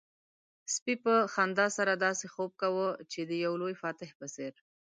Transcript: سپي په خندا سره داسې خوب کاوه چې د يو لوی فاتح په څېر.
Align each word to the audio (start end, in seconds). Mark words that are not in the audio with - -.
سپي 0.73 0.95
په 1.03 1.13
خندا 1.33 1.67
سره 1.77 1.93
داسې 2.05 2.25
خوب 2.33 2.51
کاوه 2.61 2.87
چې 3.11 3.19
د 3.29 3.31
يو 3.45 3.53
لوی 3.61 3.75
فاتح 3.81 4.09
په 4.19 4.25
څېر. 4.35 4.53